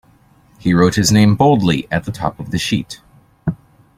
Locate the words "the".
2.05-2.11, 2.49-2.57